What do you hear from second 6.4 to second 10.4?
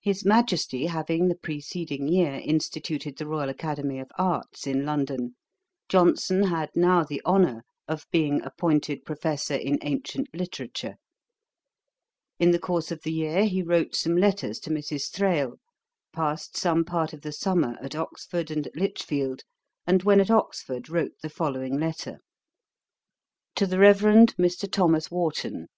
had now the honour of being appointed Professor in Ancient